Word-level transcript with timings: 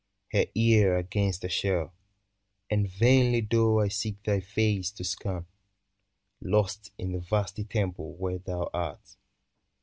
Her 0.31 0.47
ear 0.55 0.97
against 0.97 1.43
a 1.43 1.47
shell: 1.49 1.93
And 2.71 2.89
vainly 2.89 3.41
though 3.41 3.81
I 3.81 3.89
seek 3.89 4.23
thy 4.23 4.39
face 4.39 4.89
to 4.93 5.03
scan, 5.03 5.45
Lost 6.41 6.91
in 6.97 7.11
the 7.11 7.19
vasty 7.19 7.65
temple 7.65 8.15
where 8.15 8.39
thou 8.39 8.71
art. 8.73 9.15